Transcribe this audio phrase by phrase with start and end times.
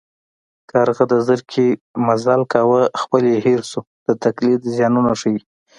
[0.71, 1.65] کارغه د زرکې
[2.05, 5.39] مزل کاوه خپل یې هېر شو د تقلید زیانونه ښيي